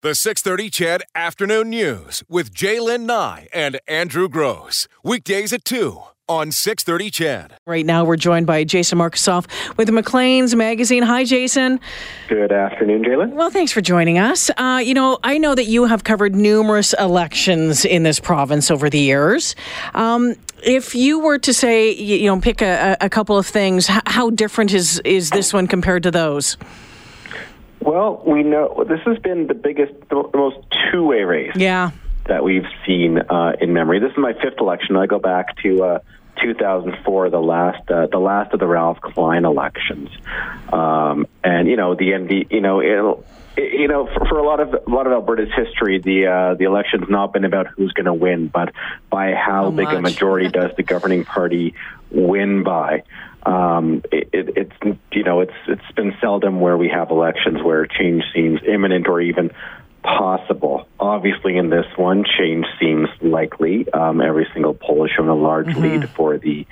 The 0.00 0.14
630 0.14 0.70
CHED 0.70 1.02
Afternoon 1.16 1.70
News 1.70 2.22
with 2.28 2.54
J'lyn 2.54 3.00
Nye 3.00 3.48
and 3.52 3.80
Andrew 3.88 4.28
Gross. 4.28 4.86
Weekdays 5.02 5.52
at 5.52 5.64
2 5.64 6.00
on 6.28 6.52
630 6.52 7.10
CHED. 7.10 7.54
Right 7.66 7.84
now, 7.84 8.04
we're 8.04 8.14
joined 8.14 8.46
by 8.46 8.62
Jason 8.62 8.98
Markusoff 9.00 9.48
with 9.76 9.90
Maclean's 9.90 10.54
Magazine. 10.54 11.02
Hi, 11.02 11.24
Jason. 11.24 11.80
Good 12.28 12.52
afternoon, 12.52 13.02
Jaylen. 13.02 13.32
Well, 13.32 13.50
thanks 13.50 13.72
for 13.72 13.80
joining 13.80 14.20
us. 14.20 14.52
Uh, 14.56 14.80
you 14.84 14.94
know, 14.94 15.18
I 15.24 15.36
know 15.36 15.56
that 15.56 15.64
you 15.64 15.86
have 15.86 16.04
covered 16.04 16.32
numerous 16.32 16.92
elections 16.92 17.84
in 17.84 18.04
this 18.04 18.20
province 18.20 18.70
over 18.70 18.88
the 18.88 19.00
years. 19.00 19.56
Um, 19.94 20.36
if 20.62 20.94
you 20.94 21.18
were 21.18 21.40
to 21.40 21.52
say, 21.52 21.92
you 21.92 22.26
know, 22.26 22.40
pick 22.40 22.62
a, 22.62 22.96
a 23.00 23.10
couple 23.10 23.36
of 23.36 23.48
things, 23.48 23.88
how 23.88 24.30
different 24.30 24.72
is, 24.72 25.00
is 25.00 25.30
this 25.30 25.52
one 25.52 25.66
compared 25.66 26.04
to 26.04 26.12
those? 26.12 26.56
Well, 27.80 28.22
we 28.26 28.42
know 28.42 28.84
this 28.88 29.00
has 29.06 29.18
been 29.18 29.46
the 29.46 29.54
biggest, 29.54 29.92
the 30.08 30.28
most 30.34 30.58
two 30.90 31.04
way 31.04 31.22
race. 31.22 31.52
Yeah. 31.56 31.92
That 32.26 32.44
we've 32.44 32.66
seen 32.86 33.18
uh, 33.18 33.52
in 33.60 33.72
memory. 33.72 34.00
This 34.00 34.12
is 34.12 34.18
my 34.18 34.34
fifth 34.34 34.60
election. 34.60 34.96
I 34.96 35.06
go 35.06 35.18
back 35.18 35.56
to 35.62 35.82
uh, 35.82 35.98
2004, 36.42 37.30
the 37.30 37.38
last, 37.38 37.90
uh, 37.90 38.06
the 38.06 38.18
last 38.18 38.52
of 38.52 38.60
the 38.60 38.66
Ralph 38.66 39.00
Klein 39.00 39.44
elections, 39.44 40.10
um, 40.72 41.26
and 41.42 41.68
you 41.68 41.76
know 41.76 41.94
the 41.94 42.16
ND, 42.16 42.50
you 42.50 42.60
know 42.60 42.80
it'll. 42.80 43.24
You 43.56 43.88
know, 43.88 44.06
for, 44.06 44.24
for 44.26 44.38
a 44.38 44.46
lot 44.46 44.60
of 44.60 44.72
a 44.72 44.88
lot 44.88 45.08
of 45.08 45.12
Alberta's 45.12 45.48
history, 45.52 45.98
the 45.98 46.26
uh, 46.26 46.54
the 46.54 46.64
election's 46.64 47.08
not 47.08 47.32
been 47.32 47.44
about 47.44 47.66
who's 47.66 47.92
going 47.92 48.06
to 48.06 48.14
win, 48.14 48.46
but 48.46 48.72
by 49.10 49.32
how, 49.32 49.64
How 49.64 49.70
big 49.72 49.88
a 49.88 50.00
majority 50.00 50.48
does 50.48 50.70
the 50.76 50.84
governing 50.84 51.24
party 51.24 51.74
win 52.12 52.62
by. 52.62 53.02
Um, 53.44 54.02
it, 54.10 54.28
it, 54.32 54.48
it's 54.56 54.98
you 55.12 55.24
know 55.24 55.40
it's 55.40 55.54
it's 55.66 55.92
been 55.94 56.14
seldom 56.20 56.60
where 56.60 56.76
we 56.76 56.88
have 56.88 57.10
elections 57.10 57.62
where 57.62 57.86
change 57.86 58.24
seems 58.34 58.60
imminent 58.66 59.08
or 59.08 59.20
even 59.20 59.50
possible. 60.02 60.88
Obviously, 60.98 61.56
in 61.56 61.70
this 61.70 61.86
one, 61.96 62.24
change 62.38 62.66
seems 62.80 63.08
likely. 63.20 63.90
Um, 63.92 64.20
every 64.20 64.46
single 64.52 64.74
poll 64.74 65.06
has 65.06 65.10
shown 65.16 65.28
a 65.28 65.34
large 65.34 65.74
lead 65.76 66.08
for 66.10 66.38
the 66.38 66.66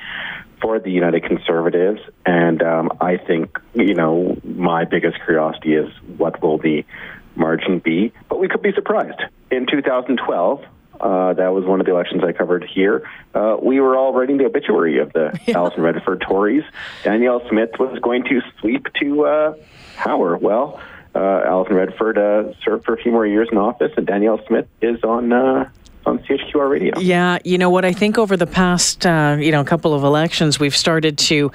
for 0.60 0.78
the 0.78 0.90
United 0.90 1.24
Conservatives, 1.24 2.00
and 2.24 2.62
um, 2.62 2.90
I 3.00 3.18
think 3.18 3.58
you 3.74 3.94
know 3.94 4.38
my 4.44 4.84
biggest 4.84 5.16
curiosity 5.24 5.74
is 5.74 5.92
what 6.16 6.42
will 6.42 6.58
the 6.58 6.84
margin 7.34 7.78
be. 7.78 8.12
But 8.28 8.40
we 8.40 8.48
could 8.48 8.62
be 8.62 8.72
surprised. 8.72 9.20
In 9.50 9.66
2012, 9.66 10.64
uh, 11.00 11.32
that 11.34 11.52
was 11.52 11.64
one 11.64 11.80
of 11.80 11.86
the 11.86 11.92
elections 11.92 12.22
I 12.24 12.32
covered 12.32 12.64
here. 12.64 13.08
Uh, 13.34 13.56
we 13.60 13.80
were 13.80 13.96
all 13.96 14.12
writing 14.12 14.38
the 14.38 14.44
obituary 14.46 14.98
of 14.98 15.12
the 15.12 15.38
Alison 15.54 15.82
Redford 15.82 16.20
Tories. 16.20 16.64
Danielle 17.04 17.46
Smith 17.48 17.70
was 17.78 17.98
going 18.00 18.24
to 18.24 18.40
sweep 18.60 18.86
to 19.00 19.26
uh, 19.26 19.54
power. 19.96 20.36
Well, 20.36 20.80
uh, 21.14 21.42
Alison 21.46 21.76
Redford 21.76 22.18
uh, 22.18 22.52
served 22.62 22.84
for 22.84 22.94
a 22.94 22.98
few 22.98 23.12
more 23.12 23.26
years 23.26 23.48
in 23.50 23.58
office, 23.58 23.92
and 23.96 24.06
Danielle 24.06 24.40
Smith 24.46 24.68
is 24.82 25.02
on 25.02 25.32
uh, 25.32 25.70
on 26.06 26.20
CHQR 26.20 26.70
radio. 26.70 26.98
Yeah, 26.98 27.38
you 27.44 27.58
know 27.58 27.68
what? 27.68 27.84
I 27.84 27.92
think 27.92 28.16
over 28.16 28.36
the 28.36 28.46
past, 28.46 29.04
uh, 29.04 29.36
you 29.38 29.50
know, 29.50 29.64
couple 29.64 29.92
of 29.92 30.04
elections, 30.04 30.60
we've 30.60 30.76
started 30.76 31.18
to, 31.18 31.50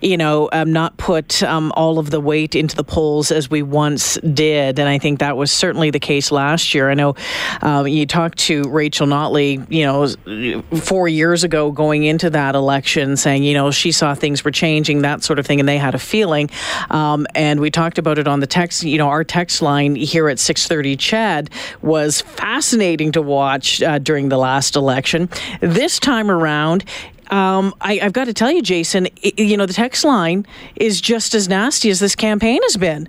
you 0.00 0.16
know, 0.16 0.48
um, 0.52 0.72
not 0.72 0.96
put 0.98 1.42
um, 1.42 1.72
all 1.74 1.98
of 1.98 2.10
the 2.10 2.20
weight 2.20 2.54
into 2.54 2.76
the 2.76 2.84
polls 2.84 3.30
as 3.30 3.50
we 3.50 3.62
once 3.62 4.16
did, 4.18 4.78
and 4.78 4.88
I 4.88 4.98
think 4.98 5.20
that 5.20 5.36
was 5.36 5.50
certainly 5.50 5.90
the 5.90 6.00
case 6.00 6.30
last 6.30 6.74
year. 6.74 6.90
I 6.90 6.94
know 6.94 7.14
um, 7.62 7.86
you 7.88 8.06
talked 8.06 8.38
to 8.40 8.64
Rachel 8.64 9.06
Notley, 9.06 9.64
you 9.70 9.84
know, 9.84 10.66
four 10.80 11.08
years 11.08 11.44
ago 11.44 11.70
going 11.72 12.04
into 12.04 12.30
that 12.30 12.54
election, 12.54 13.16
saying, 13.16 13.42
you 13.42 13.54
know, 13.54 13.70
she 13.70 13.92
saw 13.92 14.14
things 14.14 14.44
were 14.44 14.50
changing, 14.50 15.02
that 15.02 15.22
sort 15.24 15.38
of 15.38 15.46
thing, 15.46 15.60
and 15.60 15.68
they 15.68 15.78
had 15.78 15.94
a 15.94 15.98
feeling. 15.98 16.50
Um, 16.90 17.26
and 17.34 17.60
we 17.60 17.70
talked 17.70 17.98
about 17.98 18.18
it 18.18 18.28
on 18.28 18.40
the 18.40 18.46
text. 18.46 18.82
You 18.82 18.98
know, 18.98 19.08
our 19.08 19.24
text 19.24 19.62
line 19.62 19.96
here 19.96 20.28
at 20.28 20.38
six 20.38 20.66
thirty, 20.66 20.96
CHED 20.96 21.50
was 21.82 22.20
fascinating 22.20 23.12
to 23.12 23.22
watch 23.22 23.82
uh, 23.82 23.98
during 23.98 24.28
the 24.28 24.38
last 24.38 24.76
election. 24.76 25.28
This 25.60 25.98
time 25.98 26.30
around. 26.30 26.84
Um, 27.30 27.74
I, 27.80 28.00
I've 28.00 28.12
got 28.12 28.24
to 28.24 28.34
tell 28.34 28.50
you, 28.50 28.62
Jason, 28.62 29.08
i 29.24 29.32
you 29.36 29.56
know, 29.56 29.66
the 29.66 29.72
text 29.72 30.04
line 30.04 30.46
is 30.76 31.00
just 31.00 31.34
as 31.34 31.48
nasty 31.48 31.90
as 31.90 32.00
this 32.00 32.14
campaign 32.14 32.60
has 32.62 32.76
been. 32.76 33.08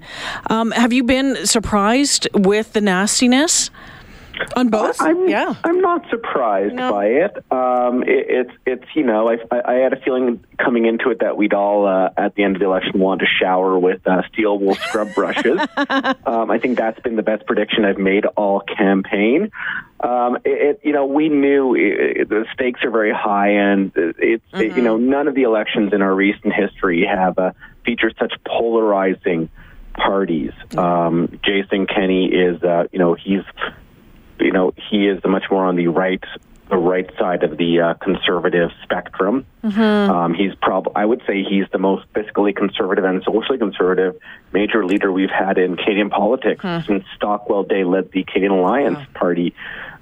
Um, 0.49 0.71
have 0.71 0.93
you 0.93 1.03
been 1.03 1.45
surprised 1.45 2.27
with 2.33 2.73
the 2.73 2.81
nastiness 2.81 3.69
on 4.55 4.69
both? 4.69 5.01
I'm, 5.01 5.27
yeah. 5.27 5.53
I'm 5.63 5.81
not 5.81 6.09
surprised 6.09 6.73
No. 6.75 6.91
by 6.91 7.05
it. 7.07 7.37
Um, 7.51 8.03
it. 8.03 8.25
It's 8.29 8.51
it's 8.65 8.85
you 8.95 9.03
know 9.03 9.29
I, 9.29 9.37
I 9.51 9.73
I 9.73 9.73
had 9.75 9.93
a 9.93 9.99
feeling 10.01 10.43
coming 10.57 10.85
into 10.85 11.09
it 11.09 11.19
that 11.19 11.37
we'd 11.37 11.53
all 11.53 11.87
uh, 11.87 12.09
at 12.17 12.35
the 12.35 12.43
end 12.43 12.55
of 12.55 12.59
the 12.59 12.65
election 12.65 12.99
want 12.99 13.21
to 13.21 13.27
shower 13.27 13.77
with 13.79 14.05
uh, 14.07 14.21
steel 14.31 14.57
wool 14.59 14.75
scrub 14.75 15.13
brushes. 15.15 15.59
um, 16.25 16.51
I 16.51 16.59
think 16.59 16.77
that's 16.77 16.99
been 17.01 17.15
the 17.15 17.23
best 17.23 17.45
prediction 17.45 17.85
I've 17.85 17.97
made 17.97 18.25
all 18.25 18.61
campaign. 18.61 19.51
Um, 19.99 20.35
it, 20.45 20.49
it 20.75 20.81
you 20.83 20.93
know 20.93 21.05
we 21.05 21.29
knew 21.29 21.75
it, 21.75 22.29
the 22.29 22.45
stakes 22.53 22.83
are 22.83 22.91
very 22.91 23.13
high, 23.13 23.49
and 23.49 23.91
it's 23.95 24.43
it, 24.53 24.75
you 24.75 24.83
know 24.83 24.97
none 24.97 25.27
of 25.27 25.35
the 25.35 25.43
elections 25.43 25.93
in 25.93 26.01
our 26.01 26.13
recent 26.13 26.53
history 26.53 27.05
have 27.05 27.37
uh, 27.39 27.51
featured 27.85 28.15
such 28.19 28.33
polarizing 28.45 29.49
parties. 29.95 30.51
Um, 30.77 31.39
Jason 31.43 31.87
Kenney 31.87 32.27
is 32.27 32.61
uh, 32.61 32.83
you 32.91 32.99
know 32.99 33.15
he's 33.15 33.41
you 34.39 34.51
know, 34.51 34.73
he 34.89 35.07
is 35.07 35.23
much 35.23 35.45
more 35.49 35.65
on 35.65 35.75
the 35.75 35.87
right, 35.87 36.23
the 36.69 36.77
right 36.77 37.09
side 37.17 37.43
of 37.43 37.57
the 37.57 37.81
uh, 37.81 37.93
conservative 37.95 38.71
spectrum. 38.83 39.45
Um, 40.09 40.33
he's 40.33 40.53
prob, 40.55 40.91
I 40.95 41.05
would 41.05 41.21
say, 41.27 41.43
he's 41.43 41.65
the 41.71 41.77
most 41.79 42.05
fiscally 42.13 42.55
conservative 42.55 43.05
and 43.05 43.23
socially 43.23 43.57
conservative 43.57 44.19
major 44.53 44.85
leader 44.85 45.11
we've 45.11 45.29
had 45.29 45.57
in 45.57 45.75
Canadian 45.75 46.09
politics 46.09 46.63
since 46.85 47.03
Stockwell 47.15 47.63
Day 47.63 47.83
led 47.83 48.11
the 48.11 48.23
Canadian 48.23 48.51
Alliance 48.51 48.99
Party 49.13 49.53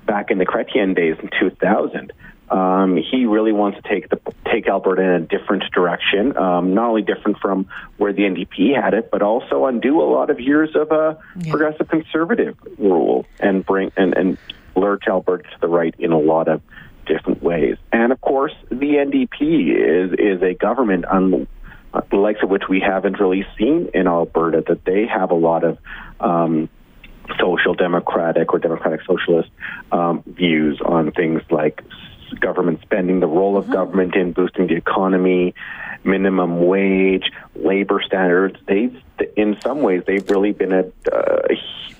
back 0.06 0.31
in 0.31 0.38
the 0.38 0.46
Chrétien 0.46 0.96
days 0.96 1.17
in 1.22 1.29
2000. 1.40 2.13
Um, 2.50 2.97
he 2.97 3.25
really 3.25 3.51
wants 3.51 3.81
to 3.81 3.89
take 3.89 4.09
the 4.09 4.19
take 4.51 4.67
Alberta 4.67 5.01
in 5.01 5.09
a 5.09 5.19
different 5.22 5.63
direction, 5.73 6.38
um, 6.38 6.73
not 6.75 6.89
only 6.89 7.01
different 7.01 7.39
from 7.39 7.67
where 7.97 8.13
the 8.13 8.22
NDP 8.22 8.79
had 8.79 8.94
it, 8.94 9.09
but 9.11 9.22
also 9.22 9.66
undo 9.66 10.01
a 10.01 10.06
lot 10.06 10.29
of 10.29 10.39
years 10.39 10.75
of 10.75 10.91
uh, 10.91 11.16
progressive 11.50 11.88
conservative 11.88 12.55
rule 12.78 13.25
and 13.39 13.66
bring 13.66 13.91
and, 13.97 14.16
and 14.16 14.38
lurch 14.75 15.03
Alberta 15.07 15.44
to 15.44 15.59
the 15.61 15.67
right 15.67 15.95
in 15.97 16.11
a 16.11 16.19
lot 16.19 16.47
of 16.47 16.61
different 17.07 17.41
ways. 17.41 17.78
And 17.91 18.11
of 18.11 18.22
course, 18.22 18.53
the 18.69 18.75
NDP 18.75 20.11
is 20.11 20.13
is 20.13 20.44
a 20.44 20.53
government 20.53 21.05
on 21.05 21.47
the 22.11 22.16
likes 22.16 22.41
of 22.44 22.50
which 22.50 22.63
we 22.69 22.79
haven't 22.79 23.19
really 23.19 23.45
seen 23.57 23.89
in 23.94 24.07
Alberta. 24.07 24.63
That 24.67 24.85
they 24.85 25.07
have 25.07 25.31
a 25.31 25.35
lot 25.35 25.63
of 25.63 25.79
um, 26.19 26.69
social 27.39 27.73
democratic 27.73 28.53
or 28.53 28.59
democratic 28.59 29.01
socialist 29.05 29.50
um, 29.91 30.23
views 30.28 30.79
on 30.84 31.11
things 31.11 31.41
like 31.50 31.81
government 32.39 32.81
spending, 32.81 33.19
the 33.19 33.27
role 33.27 33.57
of 33.57 33.69
government 33.69 34.15
in 34.15 34.31
boosting 34.31 34.67
the 34.67 34.75
economy, 34.75 35.53
minimum 36.03 36.65
wage, 36.65 37.31
labor 37.55 38.01
standards. 38.05 38.57
They've, 38.67 39.01
in 39.35 39.59
some 39.61 39.81
ways, 39.81 40.03
they've 40.05 40.27
really 40.29 40.51
been 40.51 40.71
a 40.71 40.85
uh, 41.11 41.47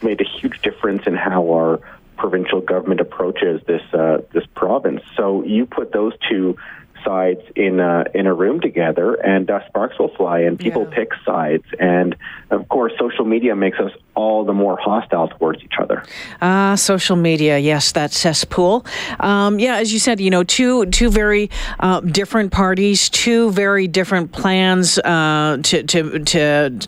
made 0.02 0.22
a 0.22 0.26
huge 0.40 0.62
difference 0.62 1.08
in 1.08 1.16
how 1.16 1.52
our 1.52 1.80
provincial 2.18 2.62
government 2.62 3.02
approaches 3.02 3.62
this 3.66 3.82
uh, 3.94 4.22
this 4.32 4.46
province. 4.56 5.02
So 5.16 5.44
you 5.44 5.66
put 5.66 5.92
those 5.92 6.14
two 6.30 6.58
sides 7.06 7.42
in 7.56 7.80
a, 7.80 8.06
in 8.14 8.26
a 8.28 8.34
room 8.34 8.60
together, 8.60 9.14
and 9.14 9.50
uh, 9.50 9.66
sparks 9.68 9.98
will 10.00 10.14
fly, 10.16 10.40
and 10.40 10.60
people 10.60 10.84
Yeah. 10.90 10.96
pick 10.96 11.12
sides. 11.26 11.64
And 11.80 12.16
of 12.52 12.68
course, 12.70 12.94
social 13.00 13.26
media 13.26 13.56
makes 13.56 13.80
us 13.80 13.92
all 14.16 14.44
the 14.46 14.54
more 14.54 14.78
hostile 14.78 15.28
towards 15.28 15.62
each 15.64 15.74
other. 15.80 16.04
Ah, 16.42 16.76
social 16.76 17.16
media. 17.16 17.58
Yes, 17.58 17.92
that 17.94 18.12
cesspool. 18.12 18.86
Um, 19.20 19.60
yeah, 19.60 19.76
as 19.78 19.92
you 19.94 20.00
said, 20.00 20.20
you 20.20 20.30
know, 20.30 20.44
two 20.44 20.86
two 20.88 21.10
very 21.10 21.50
uh, 21.80 22.00
different 22.02 22.52
parties, 22.52 23.10
two 23.10 23.52
very 23.52 23.88
different 23.88 24.32
plans 24.32 24.98
uh, 25.00 25.58
to, 25.64 25.84
to 25.84 26.20
to 26.20 26.42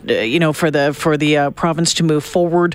uh, 0.08 0.12
you 0.22 0.38
know 0.40 0.52
for 0.52 0.70
the 0.70 0.92
for 0.94 1.16
the 1.16 1.36
uh, 1.36 1.50
province 1.50 1.94
to 1.94 2.02
move 2.04 2.24
forward 2.24 2.74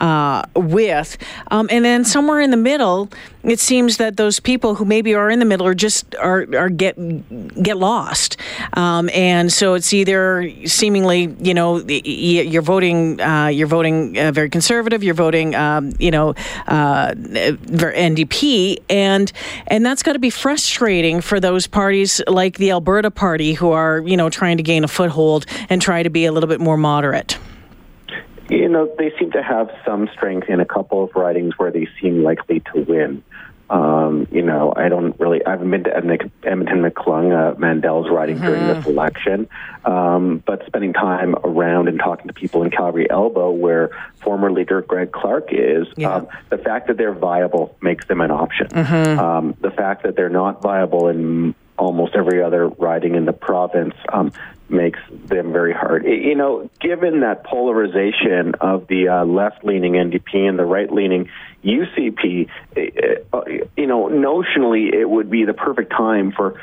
uh, 0.00 0.42
with, 0.54 1.16
um, 1.50 1.68
and 1.70 1.84
then 1.84 2.04
somewhere 2.04 2.40
in 2.40 2.50
the 2.50 2.56
middle, 2.56 3.08
it 3.42 3.58
seems 3.60 3.96
that 3.96 4.16
those 4.16 4.38
people 4.40 4.74
who 4.76 4.84
maybe 4.84 5.14
are 5.14 5.30
in 5.30 5.38
the 5.38 5.44
middle 5.44 5.66
are 5.66 5.74
just 5.74 6.14
are 6.16 6.46
are 6.56 6.68
get 6.92 7.62
get 7.62 7.76
lost, 7.76 8.36
um, 8.74 9.08
and 9.12 9.52
so 9.52 9.74
it's 9.74 9.92
either 9.92 10.50
seemingly 10.66 11.34
you 11.40 11.54
know 11.54 11.78
you're 11.78 12.62
voting 12.62 13.20
uh, 13.20 13.46
you're 13.46 13.66
voting 13.66 14.18
uh, 14.18 14.32
very 14.32 14.50
conservative, 14.50 15.02
you're 15.02 15.14
voting 15.14 15.54
um, 15.54 15.92
you 15.98 16.10
know 16.10 16.30
uh, 16.66 17.12
NDP, 17.14 18.78
and 18.90 19.32
and 19.66 19.84
that's 19.84 20.02
got 20.02 20.12
to 20.14 20.18
be 20.18 20.30
frustrating 20.30 21.20
for 21.20 21.40
those 21.40 21.66
parties 21.66 22.20
like 22.26 22.58
the 22.58 22.70
Alberta 22.70 23.10
Party 23.10 23.54
who 23.54 23.70
are 23.70 24.00
you 24.00 24.16
know 24.16 24.28
trying 24.30 24.56
to 24.56 24.62
gain 24.62 24.84
a 24.84 24.88
foothold 24.88 25.46
and 25.68 25.80
try 25.80 26.02
to 26.02 26.10
be 26.10 26.26
a 26.26 26.32
little 26.32 26.48
bit 26.48 26.60
more 26.60 26.76
moderate. 26.76 27.38
You 28.50 28.68
know, 28.68 28.94
they 28.98 29.10
seem 29.18 29.32
to 29.32 29.42
have 29.42 29.70
some 29.86 30.08
strength 30.12 30.50
in 30.50 30.60
a 30.60 30.66
couple 30.66 31.02
of 31.02 31.14
ridings 31.14 31.54
where 31.56 31.70
they 31.70 31.88
seem 32.00 32.22
likely 32.22 32.60
to 32.74 32.82
win. 32.82 33.22
Um, 33.70 34.26
you 34.30 34.42
know, 34.42 34.72
I 34.76 34.88
don't 34.88 35.18
really. 35.18 35.44
I 35.44 35.52
haven't 35.52 35.70
been 35.70 35.84
to 35.84 35.96
Edmonton 35.96 36.30
McClung, 36.44 37.32
uh, 37.32 37.58
Mandel's 37.58 38.10
riding 38.10 38.36
mm-hmm. 38.36 38.46
during 38.46 38.66
this 38.66 38.86
election, 38.86 39.48
um, 39.84 40.42
but 40.44 40.66
spending 40.66 40.92
time 40.92 41.34
around 41.44 41.88
and 41.88 41.98
talking 41.98 42.26
to 42.26 42.34
people 42.34 42.62
in 42.62 42.70
Calgary 42.70 43.08
Elbow, 43.10 43.50
where 43.50 43.90
former 44.20 44.52
leader 44.52 44.82
Greg 44.82 45.12
Clark 45.12 45.48
is, 45.50 45.86
yeah. 45.96 46.14
um, 46.14 46.28
the 46.50 46.58
fact 46.58 46.88
that 46.88 46.98
they're 46.98 47.14
viable 47.14 47.74
makes 47.80 48.06
them 48.06 48.20
an 48.20 48.30
option. 48.30 48.68
Mm-hmm. 48.68 49.18
Um, 49.18 49.54
the 49.60 49.70
fact 49.70 50.02
that 50.02 50.14
they're 50.14 50.28
not 50.28 50.60
viable 50.60 51.08
in 51.08 51.54
almost 51.78 52.14
every 52.14 52.42
other 52.42 52.68
riding 52.68 53.14
in 53.14 53.24
the 53.24 53.32
province 53.32 53.94
um, 54.12 54.32
makes 54.68 55.00
them 55.10 55.52
very 55.52 55.72
hard. 55.72 56.04
You 56.04 56.34
know, 56.34 56.70
given 56.80 57.20
that 57.20 57.44
polarization 57.44 58.54
of 58.60 58.86
the 58.86 59.08
uh, 59.08 59.24
left-leaning 59.24 59.92
NDP 59.92 60.48
and 60.48 60.58
the 60.58 60.64
right-leaning 60.64 61.30
UCP, 61.64 62.48
uh, 63.32 63.40
you 63.76 63.86
know, 63.86 64.08
notionally 64.08 64.92
it 64.92 65.08
would 65.08 65.30
be 65.30 65.44
the 65.44 65.54
perfect 65.54 65.90
time 65.90 66.32
for 66.32 66.60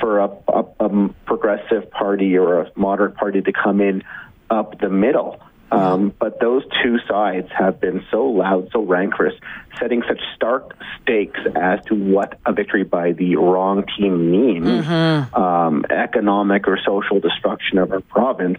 for 0.00 0.20
a, 0.20 0.30
a, 0.48 0.64
a 0.80 1.08
progressive 1.26 1.90
party 1.90 2.36
or 2.38 2.62
a 2.62 2.72
moderate 2.74 3.16
party 3.16 3.42
to 3.42 3.52
come 3.52 3.80
in 3.80 4.02
up 4.50 4.78
the 4.80 4.88
middle. 4.88 5.40
Um, 5.72 6.12
but 6.18 6.38
those 6.38 6.64
two 6.82 6.98
sides 7.08 7.48
have 7.58 7.80
been 7.80 8.04
so 8.10 8.26
loud, 8.26 8.68
so 8.72 8.82
rancorous, 8.82 9.34
setting 9.80 10.02
such 10.06 10.20
stark 10.36 10.76
stakes 11.00 11.40
as 11.56 11.82
to 11.86 11.94
what 11.94 12.38
a 12.44 12.52
victory 12.52 12.84
by 12.84 13.12
the 13.12 13.36
wrong 13.36 13.84
team 13.96 14.30
means 14.30 14.66
mm-hmm. 14.66 15.34
um, 15.34 15.86
economic 15.88 16.68
or 16.68 16.78
social 16.84 17.20
destruction 17.20 17.78
of 17.78 17.90
our 17.90 18.00
province. 18.00 18.58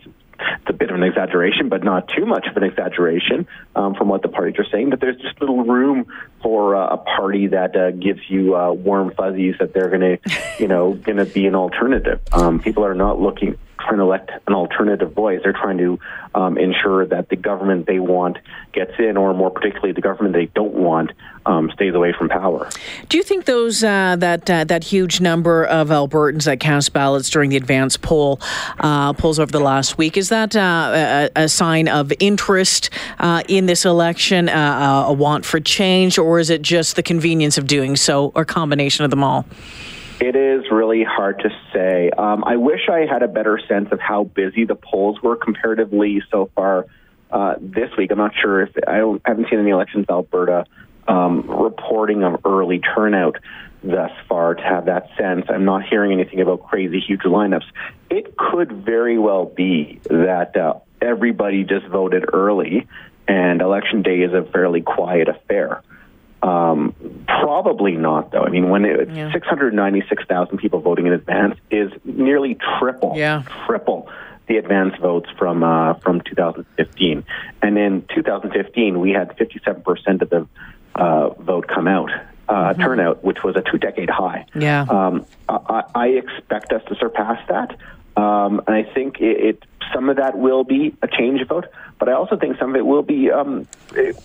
It's 0.61 0.69
a 0.69 0.73
bit 0.73 0.89
of 0.89 0.95
an 0.95 1.03
exaggeration, 1.03 1.69
but 1.69 1.83
not 1.83 2.07
too 2.07 2.25
much 2.25 2.47
of 2.47 2.57
an 2.57 2.63
exaggeration 2.63 3.47
um, 3.75 3.95
from 3.95 4.07
what 4.07 4.21
the 4.21 4.27
parties 4.27 4.55
are 4.59 4.65
saying. 4.71 4.89
But 4.89 4.99
there's 4.99 5.17
just 5.17 5.39
little 5.39 5.63
room 5.63 6.05
for 6.41 6.75
uh, 6.75 6.95
a 6.95 6.97
party 6.97 7.47
that 7.47 7.75
uh, 7.75 7.91
gives 7.91 8.21
you 8.29 8.55
uh, 8.55 8.71
warm 8.71 9.13
fuzzies 9.15 9.55
that 9.59 9.73
they're 9.73 9.89
going 9.89 10.19
to, 10.19 10.31
you 10.59 10.67
know, 10.67 10.93
going 11.03 11.17
to 11.17 11.25
be 11.25 11.45
an 11.47 11.55
alternative. 11.55 12.21
Um, 12.31 12.59
people 12.59 12.85
are 12.85 12.95
not 12.95 13.19
looking 13.19 13.57
trying 13.83 13.97
to 13.97 14.03
elect 14.03 14.31
an 14.47 14.53
alternative 14.53 15.13
voice. 15.13 15.41
They're 15.44 15.53
trying 15.53 15.77
to 15.77 16.00
um, 16.35 16.57
ensure 16.57 17.06
that 17.06 17.30
the 17.30 17.35
government 17.35 17.85
they 17.85 18.00
want 18.00 18.38
gets 18.71 18.94
in, 19.00 19.18
or 19.18 19.33
more 19.33 19.51
particularly, 19.51 19.94
the 19.94 20.01
government 20.01 20.33
they 20.33 20.47
don't 20.47 20.74
want 20.74 21.12
um, 21.45 21.69
stays 21.74 21.94
away 21.94 22.13
from 22.13 22.30
power. 22.30 22.69
Do 23.09 23.18
you 23.18 23.24
think 23.24 23.45
those 23.45 23.83
uh, 23.83 24.15
that 24.18 24.50
uh, 24.50 24.63
that 24.65 24.85
huge 24.85 25.21
number 25.21 25.65
of 25.65 25.89
Albertans 25.89 26.45
that 26.45 26.59
cast 26.59 26.94
ballots 26.94 27.30
during 27.30 27.50
the 27.50 27.57
advance 27.57 27.97
poll 27.97 28.39
uh, 28.80 29.13
polls 29.13 29.39
over 29.39 29.51
the 29.51 29.59
last 29.59 29.97
week 29.97 30.18
is 30.18 30.29
that 30.29 30.56
uh, 30.56 31.29
a, 31.36 31.44
a, 31.44 31.50
sign 31.50 31.88
of 31.88 32.12
interest 32.19 32.89
uh, 33.19 33.44
in 33.47 33.65
this 33.65 33.86
election, 33.86 34.50
uh, 34.50 35.06
a 35.07 35.13
want 35.13 35.45
for 35.45 35.59
change, 35.59 36.18
or 36.18 36.39
is 36.39 36.50
it 36.50 36.62
just 36.62 36.95
the 36.95 37.03
convenience 37.03 37.57
of 37.57 37.68
doing 37.68 37.95
so, 37.95 38.31
or 38.36 38.45
combination 38.45 39.03
of 39.03 39.12
them 39.12 39.24
all? 39.24 39.45
It 40.23 40.37
is 40.37 40.71
really 40.71 41.03
hard 41.03 41.39
to 41.39 41.49
say. 41.73 42.09
Um, 42.09 42.45
I 42.45 42.55
wish 42.55 42.87
I 42.89 42.99
had 42.99 43.23
a 43.23 43.27
better 43.27 43.59
sense 43.67 43.89
of 43.91 43.99
how 43.99 44.23
busy 44.23 44.63
the 44.63 44.75
polls 44.75 45.21
were 45.21 45.35
comparatively 45.35 46.21
so 46.31 46.49
far 46.55 46.85
uh, 47.29 47.55
this 47.59 47.89
week. 47.97 48.09
I'm 48.09 48.19
not 48.19 48.31
sure 48.41 48.61
if 48.61 48.69
I, 48.87 48.99
don't, 48.99 49.21
I 49.25 49.31
haven't 49.31 49.49
seen 49.49 49.59
any 49.59 49.71
elections 49.71 50.05
Alberta 50.09 50.65
um, 51.09 51.41
reporting 51.49 52.23
of 52.23 52.45
early 52.45 52.79
turnout 52.79 53.35
thus 53.83 54.11
far 54.29 54.55
to 54.55 54.63
have 54.63 54.85
that 54.85 55.09
sense. 55.17 55.47
I'm 55.49 55.65
not 55.65 55.83
hearing 55.83 56.13
anything 56.13 56.39
about 56.39 56.63
crazy 56.69 57.01
huge 57.01 57.23
lineups. 57.23 57.65
It 58.09 58.37
could 58.37 58.71
very 58.71 59.17
well 59.17 59.43
be 59.43 59.99
that 60.05 60.55
uh, 60.55 60.75
everybody 61.01 61.65
just 61.65 61.85
voted 61.87 62.23
early 62.31 62.87
and 63.27 63.61
election 63.61 64.03
day 64.03 64.21
is 64.21 64.31
a 64.31 64.43
fairly 64.53 64.83
quiet 64.83 65.27
affair. 65.27 65.83
Um, 66.43 66.93
probably 67.25 67.93
not, 67.93 68.31
though. 68.31 68.43
I 68.43 68.49
mean, 68.49 68.69
when 68.69 68.83
it, 68.83 69.09
yeah. 69.09 69.31
696,000 69.31 70.57
people 70.57 70.81
voting 70.81 71.07
in 71.07 71.13
advance 71.13 71.57
is 71.71 71.89
nearly 72.03 72.57
triple, 72.79 73.13
yeah. 73.15 73.43
triple 73.65 74.09
the 74.47 74.57
advance 74.57 74.93
votes 74.99 75.29
from 75.37 75.63
uh, 75.63 75.93
from 75.95 76.21
2015. 76.21 77.23
And 77.61 77.77
in 77.77 78.05
2015, 78.13 78.99
we 78.99 79.11
had 79.11 79.29
57% 79.37 80.21
of 80.21 80.29
the 80.29 80.47
uh, 80.95 81.29
vote 81.29 81.67
come 81.67 81.87
out. 81.87 82.11
Uh, 82.49 82.73
mm-hmm. 82.73 82.81
Turnout, 82.81 83.23
which 83.23 83.41
was 83.41 83.55
a 83.55 83.61
two-decade 83.61 84.09
high. 84.09 84.45
Yeah, 84.53 84.81
um, 84.89 85.25
I, 85.47 85.83
I, 85.95 86.07
expect 86.09 86.73
us 86.73 86.81
to 86.89 86.95
surpass 86.95 87.39
that, 87.47 87.77
um, 88.15 88.62
and 88.68 88.75
I 88.75 88.83
think 88.83 89.19
it, 89.19 89.39
it 89.39 89.63
some 89.94 90.10
of 90.10 90.18
that 90.18 90.38
will 90.38 90.63
be 90.63 90.95
a 91.01 91.07
change 91.07 91.45
vote, 91.48 91.65
but 92.00 92.10
I 92.10 92.13
also 92.13 92.38
think 92.38 92.57
some 92.57 92.71
of 92.71 92.75
it 92.75 92.86
will 92.86 93.04
be 93.04 93.31
um, 93.31 93.68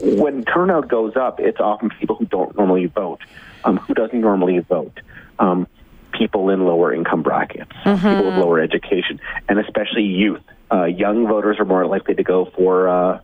when 0.00 0.44
turnout 0.44 0.88
goes 0.88 1.16
up. 1.16 1.40
It's 1.40 1.60
often 1.60 1.90
people 1.90 2.16
who 2.16 2.26
don't 2.26 2.56
normally 2.56 2.86
vote, 2.86 3.20
um, 3.64 3.78
who 3.78 3.94
doesn't 3.94 4.20
normally 4.20 4.58
vote, 4.60 5.00
um, 5.38 5.66
people 6.12 6.50
in 6.50 6.64
lower 6.64 6.92
income 6.92 7.22
brackets, 7.22 7.72
mm-hmm. 7.84 7.96
people 7.96 8.24
with 8.24 8.38
lower 8.38 8.60
education, 8.60 9.20
and 9.48 9.58
especially 9.58 10.04
youth. 10.04 10.42
Uh, 10.70 10.84
young 10.84 11.26
voters 11.26 11.58
are 11.58 11.64
more 11.64 11.86
likely 11.86 12.14
to 12.14 12.22
go 12.22 12.46
for 12.56 12.88
uh, 12.88 13.20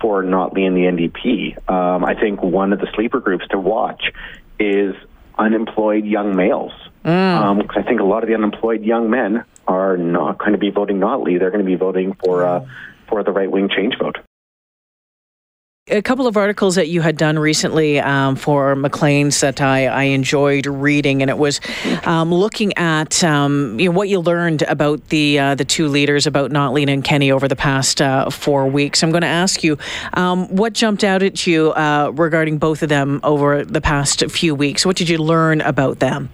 for 0.00 0.22
Notley 0.22 0.66
and 0.66 0.76
the 0.76 0.82
NDP. 0.82 1.70
Um, 1.70 2.04
I 2.04 2.14
think 2.14 2.42
one 2.42 2.72
of 2.74 2.78
the 2.78 2.88
sleeper 2.94 3.20
groups 3.20 3.46
to 3.48 3.58
watch 3.58 4.12
is 4.58 4.94
unemployed 5.38 6.04
young 6.04 6.36
males. 6.36 6.72
Mm. 7.04 7.10
Um, 7.10 7.62
I 7.70 7.82
think 7.82 8.00
a 8.00 8.04
lot 8.04 8.22
of 8.22 8.28
the 8.28 8.34
unemployed 8.34 8.82
young 8.84 9.10
men 9.10 9.44
are 9.84 9.96
not 9.96 10.38
going 10.38 10.52
to 10.52 10.58
be 10.58 10.70
voting 10.70 10.98
Notley. 10.98 11.38
They're 11.38 11.50
going 11.50 11.64
to 11.64 11.70
be 11.70 11.76
voting 11.76 12.14
for 12.14 12.44
uh, 12.44 12.66
for 13.08 13.22
the 13.22 13.32
right 13.32 13.50
wing 13.50 13.68
change 13.68 13.94
vote 13.98 14.18
a 15.88 16.00
couple 16.00 16.26
of 16.26 16.38
articles 16.38 16.76
that 16.76 16.88
you 16.88 17.02
had 17.02 17.18
done 17.18 17.38
recently 17.38 18.00
um, 18.00 18.36
for 18.36 18.74
Maclean's 18.74 19.40
that 19.40 19.60
I, 19.60 19.86
I, 19.86 20.02
enjoyed 20.04 20.64
reading, 20.64 21.20
and 21.20 21.30
it 21.30 21.36
was 21.36 21.60
um, 22.06 22.32
looking 22.32 22.72
at 22.78 23.22
um, 23.22 23.78
you 23.78 23.90
know, 23.90 23.94
what 23.94 24.08
you 24.08 24.20
learned 24.20 24.62
about 24.62 25.06
the 25.10 25.38
uh, 25.38 25.54
the 25.54 25.66
two 25.66 25.88
leaders, 25.88 26.26
about 26.26 26.50
Notley 26.50 26.90
and 26.90 27.04
Kenney, 27.04 27.30
over 27.30 27.48
the 27.48 27.56
past 27.56 28.00
uh, 28.00 28.30
four 28.30 28.66
weeks. 28.66 29.02
I'm 29.02 29.10
going 29.10 29.22
to 29.22 29.26
ask 29.26 29.62
you 29.62 29.76
um, 30.14 30.48
what 30.48 30.72
jumped 30.72 31.04
out 31.04 31.22
at 31.22 31.46
you 31.46 31.72
uh, 31.72 32.12
regarding 32.14 32.56
both 32.56 32.82
of 32.82 32.88
them 32.88 33.20
over 33.22 33.62
the 33.62 33.82
past 33.82 34.24
few 34.30 34.54
weeks. 34.54 34.86
What 34.86 34.96
did 34.96 35.10
you 35.10 35.18
learn 35.18 35.60
about 35.60 35.98
them? 35.98 36.30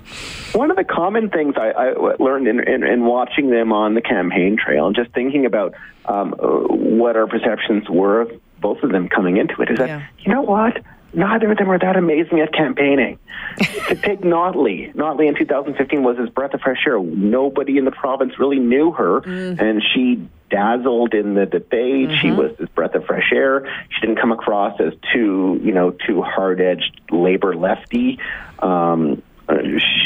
One 0.52 0.70
of 0.70 0.76
the 0.76 0.85
common 0.85 1.29
things 1.29 1.55
I, 1.56 1.70
I 1.70 1.93
learned 2.20 2.47
in, 2.47 2.61
in, 2.61 2.85
in, 2.85 3.05
watching 3.05 3.50
them 3.50 3.73
on 3.73 3.94
the 3.94 4.00
campaign 4.00 4.56
trail, 4.56 4.87
and 4.87 4.94
just 4.94 5.11
thinking 5.11 5.44
about 5.44 5.75
um, 6.05 6.37
what 6.38 7.17
our 7.17 7.26
perceptions 7.26 7.91
were 7.91 8.29
both 8.61 8.83
of 8.83 8.93
them 8.93 9.09
coming 9.09 9.37
into 9.37 9.61
it 9.62 9.71
is 9.71 9.79
that 9.79 9.89
yeah. 9.89 10.07
you 10.21 10.33
know 10.33 10.43
what 10.43 10.83
neither 11.12 11.51
of 11.51 11.59
them 11.59 11.71
are 11.71 11.79
that 11.79 11.97
amazing 11.97 12.41
at 12.41 12.53
campaigning. 12.53 13.19
to 13.89 13.97
take 13.97 14.21
Notley, 14.21 14.95
Notley 14.95 15.29
in 15.29 15.35
2015 15.35 16.03
was 16.03 16.19
his 16.19 16.29
breath 16.31 16.55
of 16.55 16.61
fresh 16.61 16.85
air. 16.87 17.01
Nobody 17.01 17.79
in 17.79 17.85
the 17.85 17.91
province 17.91 18.39
really 18.39 18.59
knew 18.59 18.93
her, 18.93 19.21
mm. 19.21 19.61
and 19.61 19.83
she 19.83 20.29
dazzled 20.51 21.15
in 21.15 21.35
the 21.35 21.47
debate. 21.47 22.09
Mm-hmm. 22.09 22.21
She 22.21 22.31
was 22.31 22.57
this 22.59 22.69
breath 22.71 22.95
of 22.95 23.05
fresh 23.07 23.31
air. 23.33 23.67
She 23.91 24.01
didn't 24.01 24.21
come 24.21 24.33
across 24.33 24.81
as 24.81 24.93
too, 25.12 25.61
you 25.62 25.73
know, 25.73 25.91
too 25.91 26.23
hard-edged 26.23 27.01
labor 27.11 27.55
lefty. 27.55 28.19
Um, 28.61 29.23
uh, 29.49 29.57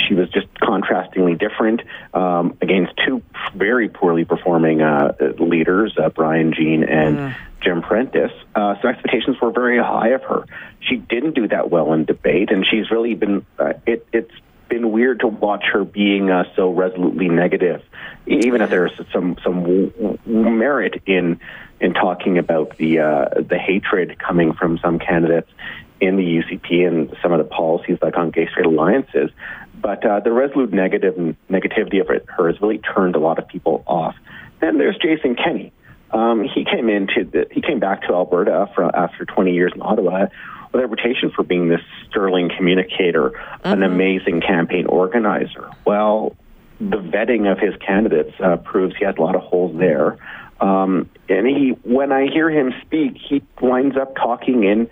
she 0.07 0.15
was 0.15 0.29
just 0.31 0.53
contrastingly 0.55 1.39
different 1.39 1.83
um, 2.13 2.57
against 2.61 2.93
two 3.05 3.23
very 3.55 3.89
poorly 3.89 4.25
performing 4.25 4.83
uh, 4.83 5.15
leaders, 5.39 5.97
uh, 5.99 6.09
Brian 6.09 6.53
Jean 6.53 6.85
and 6.85 7.17
mm. 7.17 7.37
Jim 7.61 7.83
Prentice. 7.83 8.33
Uh, 8.55 8.75
so 8.81 8.89
expectations 8.89 9.37
were 9.41 9.51
very 9.51 9.79
high 9.79 10.09
of 10.09 10.23
her. 10.25 10.45
She 10.81 10.97
didn't 10.97 11.35
do 11.35 11.49
that 11.49 11.71
well 11.71 11.93
in 11.93 12.05
debate, 12.05 12.51
and 12.51 12.67
she's 12.67 12.91
really 12.91 13.15
been. 13.15 13.45
Uh, 13.59 13.75
it, 13.87 14.07
it's 14.13 14.33
been 14.69 14.91
weird 14.93 15.21
to 15.21 15.29
watch 15.29 15.65
her 15.73 15.85
being 15.85 16.31
uh, 16.31 16.45
so 16.57 16.71
resolutely 16.71 17.29
negative, 17.29 17.83
even 18.27 18.61
if 18.61 18.71
there's 18.71 18.93
some 19.13 19.37
some 19.43 19.63
w- 19.63 20.19
merit 20.27 21.03
in 21.07 21.41
in 21.81 21.95
talking 21.95 22.39
about 22.39 22.77
the 22.77 22.99
uh, 22.99 23.29
the 23.41 23.59
hatred 23.59 24.19
coming 24.19 24.53
from 24.53 24.79
some 24.79 24.99
candidates 24.99 25.51
in 26.05 26.17
the 26.17 26.23
UCP 26.23 26.87
and 26.87 27.15
some 27.23 27.33
of 27.33 27.39
the 27.39 27.45
policies 27.45 27.99
like 28.03 28.17
on 28.17 28.31
gay 28.31 28.49
straight 28.49 28.67
alliances. 28.67 29.31
But 29.81 30.05
uh, 30.05 30.21
the 30.21 30.33
resolute 30.33 30.73
negative 30.73 31.15
negativity 31.51 32.01
of 32.01 32.11
it, 32.11 32.25
her 32.37 32.51
has 32.51 32.61
really 32.61 32.79
turned 32.79 33.17
a 33.17 33.19
lot 33.19 33.39
of 33.39 33.47
people 33.49 33.83
off. 33.87 34.15
Then 34.61 34.79
there's 34.79 34.97
Jason 34.97 35.37
Kenney. 35.37 35.73
Um, 36.11 36.45
he 36.45 36.65
came 36.65 36.89
into 36.89 37.25
the, 37.25 37.47
he 37.51 37.61
came 37.61 37.81
back 37.81 38.03
to 38.03 38.15
Alberta 38.15 38.71
for, 38.75 38.95
after 38.95 39.25
20 39.25 39.53
years 39.53 39.73
in 39.75 39.83
Ottawa 39.83 40.27
with 40.73 40.83
a 40.83 40.87
reputation 40.87 41.31
for 41.35 41.43
being 41.43 41.69
this 41.69 41.81
sterling 42.09 42.51
communicator, 42.57 43.31
mm-hmm. 43.31 43.67
an 43.69 43.83
amazing 43.83 44.41
campaign 44.41 44.87
organizer. 44.87 45.71
Well, 45.85 46.37
the 46.79 46.97
vetting 46.97 47.51
of 47.51 47.59
his 47.59 47.75
candidates 47.77 48.33
uh, 48.41 48.57
proves 48.57 48.95
he 48.97 49.05
has 49.05 49.17
a 49.17 49.21
lot 49.21 49.35
of 49.35 49.43
holes 49.43 49.77
there. 49.79 50.19
Um, 50.61 51.11
and 51.29 51.47
he, 51.47 51.71
when 51.83 52.13
I 52.13 52.27
hear 52.27 52.49
him 52.49 52.73
speak, 52.83 53.17
he 53.17 53.43
winds 53.61 53.97
up 53.97 54.15
talking 54.17 54.65
in 54.65 54.89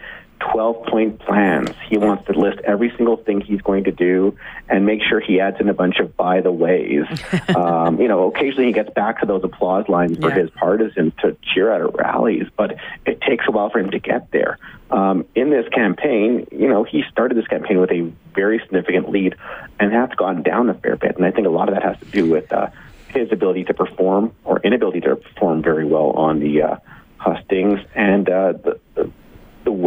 12 0.51 0.87
point 0.87 1.19
plans. 1.21 1.71
He 1.89 1.99
wants 1.99 2.27
to 2.27 2.33
list 2.33 2.59
every 2.65 2.93
single 2.97 3.17
thing 3.17 3.41
he's 3.41 3.61
going 3.61 3.85
to 3.85 3.93
do 3.93 4.37
and 4.69 4.87
make 4.87 5.01
sure 5.03 5.21
he 5.21 5.41
adds 5.41 5.59
in 5.61 5.69
a 5.69 5.75
bunch 5.75 5.99
of 5.99 6.17
by 6.17 6.41
the 6.41 6.53
ways. 6.53 7.05
um, 7.57 8.01
you 8.01 8.09
know, 8.09 8.29
occasionally 8.29 8.67
he 8.67 8.73
gets 8.73 8.91
back 8.91 9.21
to 9.21 9.27
those 9.27 9.45
applause 9.45 9.89
lines 9.89 10.19
for 10.19 10.31
yeah. 10.31 10.43
his 10.43 10.51
partisans 10.51 11.13
to 11.21 11.37
cheer 11.43 11.71
at 11.73 11.83
at 11.83 11.95
rallies, 11.95 12.47
but 12.57 12.77
it 13.07 13.21
takes 13.21 13.45
a 13.49 13.51
while 13.51 13.71
for 13.71 13.79
him 13.79 13.91
to 13.91 13.99
get 13.99 14.31
there. 14.31 14.59
Um, 14.91 15.25
in 15.35 15.51
this 15.51 15.69
campaign, 15.69 16.47
you 16.51 16.69
know, 16.69 16.85
he 16.85 17.03
started 17.11 17.37
this 17.37 17.47
campaign 17.47 17.81
with 17.81 17.91
a 17.91 18.13
very 18.35 18.59
significant 18.59 19.11
lead, 19.11 19.37
and 19.81 19.93
that's 19.93 20.15
gone 20.15 20.43
down 20.43 20.69
a 20.69 20.75
fair 20.75 20.97
bit. 20.97 21.17
And 21.17 21.25
I 21.25 21.31
think 21.31 21.47
a 21.47 21.51
lot 21.51 21.69
of 21.69 21.75
that 21.75 21.83
has 21.83 21.99
to 22.01 22.05
do 22.07 22.31
with 22.31 22.53
uh, 22.53 22.69
his 23.09 23.33
ability 23.33 23.65
to 23.65 23.75
perform 23.75 24.35
or 24.45 24.61
inability 24.61 25.01
to 25.03 25.17
perform 25.17 25.63
very 25.63 25.85
well 25.85 26.11
on 26.11 26.41
the 26.41 26.63
uh, 26.63 26.77
hustings 27.17 27.81
and 27.95 28.29
uh, 28.29 28.53
the, 28.53 28.81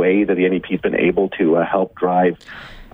way 0.05 0.23
that 0.23 0.35
the 0.35 0.43
NDP 0.43 0.71
has 0.71 0.81
been 0.81 0.95
able 0.95 1.29
to 1.29 1.57
uh, 1.57 1.65
help 1.65 1.95
drive 1.95 2.37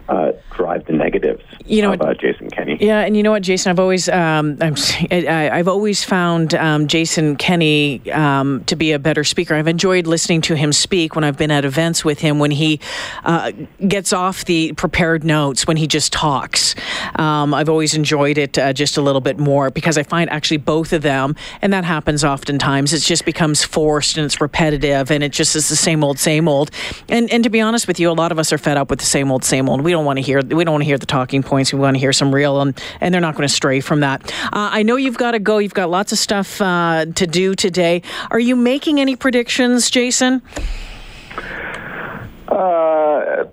uh, 0.09 0.31
drive 0.51 0.85
the 0.85 0.93
negatives 0.93 1.43
you 1.65 1.81
know, 1.81 1.93
of 1.93 2.01
uh, 2.01 2.13
Jason 2.13 2.49
Kenney. 2.49 2.77
Yeah, 2.79 2.99
and 2.99 3.15
you 3.15 3.23
know 3.23 3.31
what, 3.31 3.43
Jason, 3.43 3.69
I've 3.69 3.79
always 3.79 4.09
um, 4.09 4.57
i 4.61 5.49
have 5.53 5.67
always 5.67 6.03
found 6.03 6.53
um, 6.53 6.87
Jason 6.87 7.35
Kenney 7.35 8.09
um, 8.11 8.63
to 8.65 8.75
be 8.75 8.91
a 8.91 8.99
better 8.99 9.23
speaker. 9.23 9.55
I've 9.55 9.67
enjoyed 9.67 10.07
listening 10.07 10.41
to 10.41 10.55
him 10.55 10.73
speak 10.73 11.15
when 11.15 11.23
I've 11.23 11.37
been 11.37 11.51
at 11.51 11.65
events 11.65 12.03
with 12.03 12.19
him 12.19 12.39
when 12.39 12.51
he 12.51 12.79
uh, 13.23 13.51
gets 13.87 14.11
off 14.11 14.45
the 14.45 14.73
prepared 14.73 15.23
notes 15.23 15.67
when 15.67 15.77
he 15.77 15.87
just 15.87 16.11
talks. 16.11 16.75
Um, 17.15 17.53
I've 17.53 17.69
always 17.69 17.93
enjoyed 17.93 18.37
it 18.37 18.57
uh, 18.57 18.73
just 18.73 18.97
a 18.97 19.01
little 19.01 19.21
bit 19.21 19.39
more 19.39 19.69
because 19.69 19.97
I 19.97 20.03
find 20.03 20.29
actually 20.29 20.57
both 20.57 20.93
of 20.93 21.01
them, 21.01 21.35
and 21.61 21.71
that 21.71 21.85
happens 21.85 22.23
oftentimes. 22.23 22.93
It 22.93 22.99
just 22.99 23.25
becomes 23.25 23.63
forced 23.63 24.17
and 24.17 24.25
it's 24.25 24.41
repetitive, 24.41 25.11
and 25.11 25.23
it 25.23 25.31
just 25.31 25.55
is 25.55 25.69
the 25.69 25.75
same 25.75 26.03
old, 26.03 26.19
same 26.19 26.47
old. 26.47 26.71
And 27.07 27.31
and 27.31 27.43
to 27.43 27.49
be 27.49 27.61
honest 27.61 27.87
with 27.87 27.99
you, 27.99 28.09
a 28.09 28.13
lot 28.13 28.31
of 28.31 28.39
us 28.39 28.51
are 28.51 28.57
fed 28.57 28.77
up 28.77 28.89
with 28.89 28.99
the 28.99 29.05
same 29.05 29.31
old, 29.31 29.43
same 29.43 29.69
old. 29.69 29.81
We 29.81 29.90
don't 29.91 30.01
don't 30.01 30.07
want 30.07 30.17
to 30.17 30.23
hear 30.23 30.41
we 30.41 30.63
don't 30.63 30.73
want 30.73 30.81
to 30.81 30.85
hear 30.85 30.97
the 30.97 31.05
talking 31.05 31.43
points. 31.43 31.71
We 31.71 31.79
want 31.79 31.95
to 31.95 31.99
hear 31.99 32.13
some 32.13 32.33
real, 32.33 32.59
and, 32.61 32.79
and 32.99 33.13
they're 33.13 33.21
not 33.21 33.35
going 33.35 33.47
to 33.47 33.53
stray 33.53 33.79
from 33.79 33.99
that. 33.99 34.31
Uh, 34.45 34.69
I 34.71 34.83
know 34.83 34.95
you've 34.95 35.17
got 35.17 35.31
to 35.31 35.39
go. 35.39 35.59
You've 35.59 35.73
got 35.73 35.89
lots 35.89 36.11
of 36.11 36.17
stuff 36.17 36.59
uh, 36.59 37.05
to 37.05 37.27
do 37.27 37.53
today. 37.53 38.01
Are 38.31 38.39
you 38.39 38.55
making 38.55 38.99
any 38.99 39.15
predictions, 39.15 39.89
Jason? 39.91 40.41
Uh, 42.47 43.45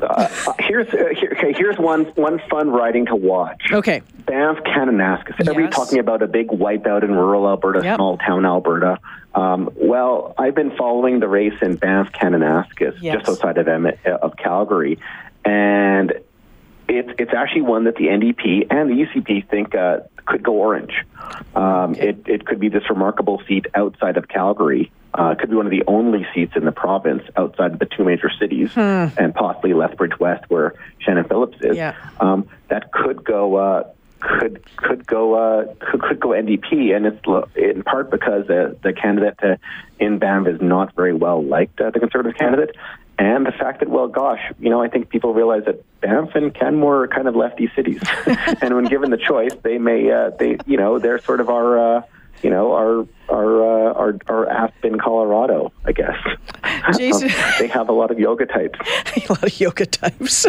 uh, 0.00 0.28
here's 0.58 0.88
uh, 0.88 1.08
here, 1.16 1.32
okay. 1.36 1.52
Here's 1.52 1.78
one 1.78 2.04
one 2.16 2.40
fun 2.50 2.70
riding 2.70 3.06
to 3.06 3.16
watch. 3.16 3.62
Okay. 3.70 4.02
Banff 4.26 4.58
Kananaskis. 4.64 5.38
Yes. 5.38 5.48
Everybody 5.48 5.68
talking 5.68 5.98
about 5.98 6.22
a 6.22 6.26
big 6.26 6.48
wipeout 6.48 7.04
in 7.04 7.12
rural 7.12 7.46
Alberta, 7.46 7.82
yep. 7.84 7.96
small 7.96 8.18
town 8.18 8.44
Alberta. 8.44 8.98
Um, 9.34 9.70
well, 9.74 10.34
I've 10.38 10.54
been 10.54 10.74
following 10.76 11.20
the 11.20 11.28
race 11.28 11.60
in 11.60 11.76
Banff 11.76 12.12
Kananaskis, 12.12 12.96
yes. 13.00 13.16
just 13.16 13.28
outside 13.28 13.58
of 13.58 13.68
of 14.06 14.36
Calgary, 14.36 14.98
and 15.44 16.12
it's 16.88 17.10
it's 17.18 17.32
actually 17.34 17.62
one 17.62 17.84
that 17.84 17.96
the 17.96 18.06
NDP 18.06 18.66
and 18.70 18.90
the 18.90 19.04
UCP 19.04 19.48
think 19.48 19.74
uh, 19.74 20.00
could 20.26 20.42
go 20.42 20.54
orange. 20.54 20.94
Um, 21.54 21.92
okay. 21.92 22.08
it, 22.08 22.18
it 22.26 22.46
could 22.46 22.60
be 22.60 22.68
this 22.68 22.88
remarkable 22.88 23.42
seat 23.46 23.66
outside 23.74 24.16
of 24.16 24.28
Calgary. 24.28 24.90
Uh, 25.16 25.30
it 25.30 25.38
could 25.38 25.50
be 25.50 25.56
one 25.56 25.66
of 25.66 25.70
the 25.70 25.84
only 25.86 26.26
seats 26.34 26.54
in 26.56 26.64
the 26.64 26.72
province 26.72 27.22
outside 27.36 27.72
of 27.72 27.78
the 27.78 27.86
two 27.86 28.04
major 28.04 28.30
cities, 28.40 28.72
hmm. 28.72 29.06
and 29.16 29.34
possibly 29.34 29.72
Lethbridge 29.72 30.18
West, 30.18 30.44
where 30.48 30.74
Shannon 30.98 31.24
Phillips 31.24 31.56
is. 31.60 31.76
Yeah. 31.76 31.94
Um, 32.20 32.48
that 32.68 32.92
could 32.92 33.24
go. 33.24 33.56
Uh, 33.56 33.84
could 34.20 34.64
could 34.76 35.06
go 35.06 35.34
uh, 35.34 35.74
could, 35.80 36.00
could 36.00 36.20
go 36.20 36.30
NDP, 36.30 36.96
and 36.96 37.06
it's 37.06 37.54
in 37.56 37.82
part 37.82 38.10
because 38.10 38.48
uh, 38.48 38.74
the 38.82 38.92
candidate 38.92 39.38
uh, 39.42 39.56
in 39.98 40.18
Banff 40.18 40.48
is 40.48 40.60
not 40.60 40.94
very 40.96 41.12
well 41.12 41.44
liked, 41.44 41.80
uh, 41.80 41.90
the 41.90 42.00
Conservative 42.00 42.36
candidate, 42.38 42.74
and 43.18 43.46
the 43.46 43.52
fact 43.52 43.80
that, 43.80 43.88
well, 43.88 44.08
gosh, 44.08 44.40
you 44.58 44.70
know, 44.70 44.82
I 44.82 44.88
think 44.88 45.08
people 45.08 45.34
realize 45.34 45.64
that 45.66 45.82
Banff 46.00 46.34
and 46.34 46.54
Canmore 46.54 47.04
are 47.04 47.08
kind 47.08 47.28
of 47.28 47.36
lefty 47.36 47.70
cities, 47.74 48.02
and 48.60 48.74
when 48.74 48.84
given 48.84 49.10
the 49.10 49.16
choice, 49.16 49.52
they 49.62 49.78
may, 49.78 50.10
uh, 50.10 50.30
they, 50.30 50.58
you 50.66 50.76
know, 50.76 50.98
they're 50.98 51.20
sort 51.20 51.40
of 51.40 51.48
our, 51.48 51.96
uh, 51.98 52.02
you 52.42 52.50
know, 52.50 52.72
our 52.72 53.06
our 53.28 53.62
uh, 53.62 53.92
our, 53.94 54.18
our 54.26 54.48
Aspen, 54.48 54.98
Colorado, 54.98 55.72
I 55.84 55.92
guess. 55.92 56.16
Jason, 56.96 57.28
they 57.58 57.68
have 57.68 57.88
a 57.88 57.92
lot 57.92 58.10
of 58.10 58.18
yoga 58.18 58.46
types. 58.46 58.78
a 59.16 59.32
lot 59.32 59.42
of 59.42 59.60
yoga 59.60 59.86
types. 59.86 60.46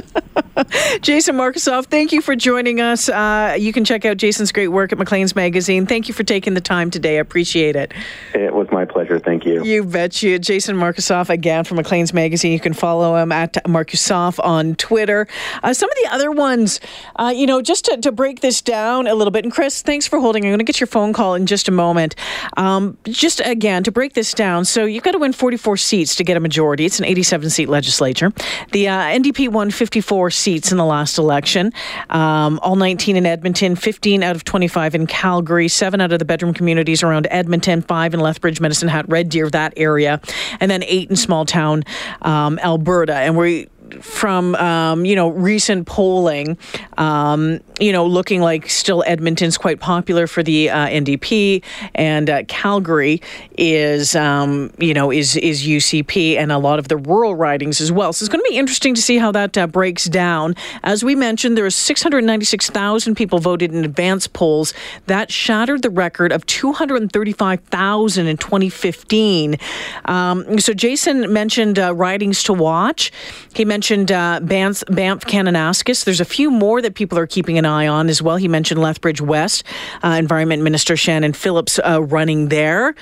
Jason 1.02 1.36
Markusoff, 1.36 1.86
thank 1.86 2.12
you 2.12 2.22
for 2.22 2.36
joining 2.36 2.80
us. 2.80 3.10
Uh, 3.10 3.56
you 3.60 3.74
can 3.74 3.84
check 3.84 4.06
out 4.06 4.18
Jason's 4.18 4.52
great 4.52 4.70
work 4.70 4.92
at 4.92 4.98
Maclean's 4.98 5.36
Magazine. 5.36 5.86
Thank 5.86 6.08
you 6.08 6.14
for 6.14 6.24
taking 6.24 6.54
the 6.54 6.62
time 6.62 6.90
today. 6.90 7.18
I 7.18 7.20
appreciate 7.20 7.76
it. 7.76 7.94
It 8.34 8.54
was 8.54 8.68
my 8.72 8.86
pleasure. 8.86 9.20
Thank 9.20 9.46
you. 9.46 9.64
You 9.64 9.84
bet 9.84 10.24
you. 10.24 10.40
Jason 10.40 10.78
Markusoff, 10.78 11.30
again 11.30 11.64
from 11.66 11.78
Maclean's 11.78 12.14
Magazine. 12.14 12.54
You 12.54 12.60
can 12.60 12.74
follow 12.74 13.16
him 13.16 13.32
at 13.32 13.54
Markusoff 13.66 14.40
on 14.44 14.76
Twitter. 14.76 15.28
Uh, 15.62 15.74
some 15.74 15.90
of 15.90 15.98
the 16.04 16.10
other 16.12 16.32
ones, 16.32 16.80
uh, 17.18 17.34
you 17.36 17.46
know, 17.46 17.62
just 17.62 17.86
to, 17.86 17.98
to, 17.98 18.16
break 18.16 18.40
this 18.40 18.62
down 18.62 19.08
a 19.08 19.14
little 19.16 19.32
bit. 19.32 19.44
And 19.44 19.52
Chris, 19.52 19.82
thanks 19.82 20.08
for 20.08 20.20
holding. 20.20 20.46
I'm 20.46 20.52
going 20.52 20.60
to 20.60 20.64
get 20.64 20.80
your 20.80 20.88
phone 20.88 21.12
call 21.12 21.36
in 21.36 21.48
just 21.48 21.68
a 21.68 21.72
moment. 21.72 22.16
Um, 22.56 22.98
just 23.04 23.42
again, 23.42 23.84
to 23.84 23.92
break 23.92 24.14
this 24.14 24.34
down, 24.34 24.64
so 24.64 24.86
you've 24.86 25.04
got 25.04 25.12
to 25.12 25.20
win 25.20 25.34
44 25.34 25.76
seats 25.76 26.16
to 26.16 26.24
get 26.24 26.38
a 26.38 26.40
majority. 26.40 26.86
It's 26.86 27.00
an 27.00 27.06
87 27.06 27.50
seat 27.50 27.68
legislature. 27.68 28.32
The 28.72 28.88
uh, 28.88 29.02
NDP 29.02 29.50
won 29.50 29.70
54 29.70 30.32
seats 30.32 30.45
in 30.46 30.78
the 30.78 30.86
last 30.86 31.18
election, 31.18 31.74
um, 32.12 32.60
all 32.62 32.76
19 32.76 33.16
in 33.16 33.26
Edmonton, 33.26 33.76
15 33.76 34.22
out 34.22 34.36
of 34.36 34.44
25 34.44 34.94
in 34.94 35.08
Calgary, 35.08 35.68
seven 35.68 36.00
out 36.02 36.12
of 36.12 36.20
the 36.20 36.26
bedroom 36.26 36.54
communities 36.54 37.02
around 37.02 37.28
Edmonton, 37.32 37.82
five 37.82 38.14
in 38.14 38.20
Lethbridge, 38.20 38.62
Medicine 38.62 38.88
Hat, 38.88 39.06
Red 39.10 39.30
Deer, 39.30 39.50
that 39.50 39.74
area, 39.76 40.22
and 40.60 40.70
then 40.70 40.84
eight 40.84 41.10
in 41.10 41.16
small 41.16 41.46
town 41.46 41.84
um, 42.22 42.60
Alberta. 42.60 43.16
And 43.16 43.36
we 43.36 43.68
from 44.02 44.56
um, 44.56 45.06
you 45.06 45.16
know 45.16 45.30
recent 45.30 45.88
polling, 45.88 46.58
um, 46.98 47.60
you 47.80 47.92
know, 47.92 48.06
looking 48.06 48.42
like 48.42 48.70
still 48.70 49.04
Edmonton's 49.06 49.58
quite 49.58 49.80
popular 49.80 50.28
for 50.28 50.44
the 50.44 50.70
uh, 50.70 50.88
NDP, 50.88 51.64
and 51.94 52.30
uh, 52.30 52.44
Calgary 52.48 53.22
is 53.58 54.16
um, 54.16 54.72
you 54.78 54.94
know 54.94 55.12
is 55.12 55.36
is 55.38 55.66
UCP, 55.66 56.38
and 56.38 56.52
a 56.52 56.58
lot 56.58 56.80
of 56.80 56.88
the 56.88 56.98
rural 56.98 57.36
ridings 57.36 57.82
as 57.82 57.92
well. 57.92 58.14
So 58.14 58.24
it's 58.24 58.32
going 58.32 58.44
to 58.44 58.50
be 58.50 58.58
interesting 58.58 58.96
to 58.96 59.02
see 59.02 59.18
how 59.18 59.32
that 59.32 59.58
uh, 59.58 59.68
breaks 59.68 60.06
down. 60.06 60.56
As 60.84 61.04
we 61.04 61.16
mentioned, 61.16 61.58
there 61.58 61.64
was 61.64 61.76
696,000 61.76 63.16
people 63.16 63.40
voted 63.40 63.74
in 63.74 63.84
advance 63.84 64.28
polls. 64.28 64.74
That 65.08 65.32
shattered 65.32 65.82
the 65.82 65.90
record 65.90 66.32
of 66.32 66.46
235,000 66.46 68.28
in 68.28 68.38
2015. 68.38 69.58
Um, 70.06 70.60
so 70.60 70.74
Jason 70.74 71.32
mentioned 71.32 71.80
uh, 71.80 71.94
ridings 71.94 72.44
to 72.44 72.54
watch. 72.54 73.12
He 73.54 73.66
mentioned 73.66 73.75
mentioned 73.76 74.10
uh, 74.10 74.40
Banff, 74.42 74.86
Banff 74.88 75.26
Kananaskis. 75.26 76.06
There's 76.06 76.22
a 76.22 76.26
few 76.26 76.50
more 76.50 76.82
that 76.82 76.96
people 76.96 77.20
are 77.20 77.28
keeping 77.28 77.58
an 77.58 77.66
eye 77.66 77.88
on 77.88 78.08
as 78.08 78.22
well. 78.22 78.38
He 78.38 78.48
mentioned 78.48 78.80
Lethbridge 78.80 79.20
West, 79.20 79.66
uh, 80.02 80.16
Environment 80.18 80.64
Minister 80.64 80.96
Shannon 80.96 81.34
Phillips 81.34 81.78
uh, 81.80 82.02
running 82.02 82.48
there. 82.48 82.96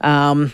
Um, 0.00 0.52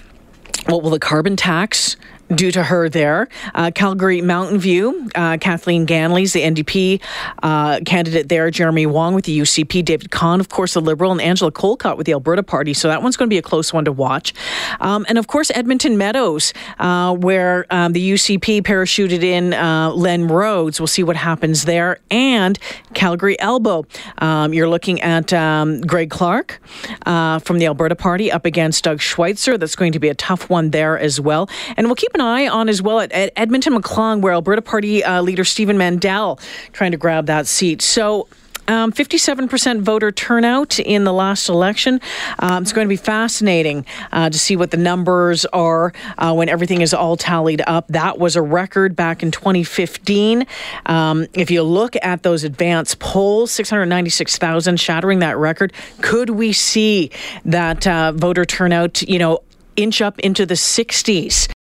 what 0.66 0.82
will 0.82 0.90
the 0.90 0.98
carbon 0.98 1.36
tax 1.36 1.96
do 2.36 2.50
to 2.50 2.62
her 2.64 2.88
there. 2.88 3.28
Uh, 3.54 3.70
Calgary 3.74 4.20
Mountain 4.20 4.58
View, 4.58 5.10
uh, 5.14 5.38
Kathleen 5.38 5.86
Ganley's 5.86 6.32
the 6.32 6.42
NDP 6.42 7.00
uh, 7.42 7.80
candidate 7.84 8.28
there. 8.28 8.50
Jeremy 8.50 8.86
Wong 8.86 9.14
with 9.14 9.24
the 9.24 9.38
UCP. 9.38 9.84
David 9.84 10.10
Khan, 10.10 10.40
of 10.40 10.48
course, 10.48 10.74
the 10.74 10.80
Liberal, 10.80 11.12
and 11.12 11.20
Angela 11.20 11.52
Kokott 11.52 11.96
with 11.96 12.06
the 12.06 12.12
Alberta 12.12 12.42
Party. 12.42 12.74
So 12.74 12.88
that 12.88 13.02
one's 13.02 13.16
going 13.16 13.28
to 13.28 13.32
be 13.32 13.38
a 13.38 13.42
close 13.42 13.72
one 13.72 13.84
to 13.84 13.92
watch. 13.92 14.32
Um, 14.80 15.04
and 15.08 15.18
of 15.18 15.26
course, 15.26 15.50
Edmonton 15.54 15.98
Meadows, 15.98 16.52
uh, 16.78 17.14
where 17.14 17.66
um, 17.70 17.92
the 17.92 18.12
UCP 18.12 18.62
parachuted 18.62 19.22
in 19.22 19.54
uh, 19.54 19.90
Len 19.90 20.28
Rhodes. 20.28 20.80
We'll 20.80 20.86
see 20.86 21.02
what 21.02 21.16
happens 21.16 21.64
there. 21.64 21.98
And 22.10 22.58
Calgary 22.94 23.38
Elbow. 23.40 23.86
Um, 24.18 24.54
you're 24.54 24.68
looking 24.68 25.00
at 25.00 25.32
um, 25.32 25.80
Greg 25.82 26.10
Clark 26.10 26.60
uh, 27.06 27.38
from 27.40 27.58
the 27.58 27.66
Alberta 27.66 27.96
Party 27.96 28.30
up 28.30 28.44
against 28.44 28.84
Doug 28.84 29.00
Schweitzer. 29.00 29.58
That's 29.58 29.76
going 29.76 29.92
to 29.92 29.98
be 29.98 30.08
a 30.08 30.14
tough 30.14 30.48
one 30.48 30.70
there 30.70 30.98
as 30.98 31.20
well. 31.20 31.48
And 31.76 31.86
we'll 31.86 31.96
keep 31.96 32.14
an 32.14 32.20
eye 32.22 32.48
on 32.48 32.68
as 32.68 32.80
well 32.80 33.00
at, 33.00 33.12
at 33.12 33.32
Edmonton 33.36 33.74
McClean, 33.74 34.20
where 34.20 34.32
Alberta 34.32 34.62
Party 34.62 35.04
uh, 35.04 35.20
leader 35.22 35.44
Stephen 35.44 35.76
Mandel 35.76 36.38
trying 36.72 36.92
to 36.92 36.96
grab 36.96 37.26
that 37.26 37.46
seat. 37.46 37.82
So 37.82 38.28
um, 38.68 38.92
57% 38.92 39.80
voter 39.80 40.12
turnout 40.12 40.78
in 40.78 41.04
the 41.04 41.12
last 41.12 41.48
election. 41.48 42.00
Um, 42.38 42.62
it's 42.62 42.72
going 42.72 42.86
to 42.86 42.88
be 42.88 42.96
fascinating 42.96 43.84
uh, 44.12 44.30
to 44.30 44.38
see 44.38 44.56
what 44.56 44.70
the 44.70 44.76
numbers 44.76 45.44
are 45.46 45.92
uh, 46.18 46.32
when 46.34 46.48
everything 46.48 46.80
is 46.80 46.94
all 46.94 47.16
tallied 47.16 47.62
up. 47.66 47.88
That 47.88 48.18
was 48.18 48.36
a 48.36 48.42
record 48.42 48.94
back 48.94 49.22
in 49.22 49.30
2015. 49.30 50.46
Um, 50.86 51.26
if 51.34 51.50
you 51.50 51.62
look 51.62 51.96
at 52.02 52.22
those 52.22 52.44
advance 52.44 52.94
polls, 52.94 53.50
696,000 53.52 54.78
shattering 54.78 55.18
that 55.18 55.36
record. 55.36 55.72
Could 56.00 56.30
we 56.30 56.52
see 56.52 57.10
that 57.44 57.86
uh, 57.86 58.12
voter 58.12 58.44
turnout, 58.44 59.02
you 59.02 59.18
know, 59.18 59.40
inch 59.76 60.00
up 60.00 60.18
into 60.20 60.46
the 60.46 60.54
60s? 60.54 61.52